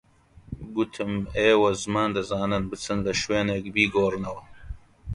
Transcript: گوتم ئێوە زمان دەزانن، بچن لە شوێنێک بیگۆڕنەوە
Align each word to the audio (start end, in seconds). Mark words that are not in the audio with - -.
گوتم 0.75 1.13
ئێوە 1.37 1.71
زمان 1.83 2.09
دەزانن، 2.17 2.63
بچن 2.71 2.97
لە 3.07 3.13
شوێنێک 3.21 3.65
بیگۆڕنەوە 3.75 4.43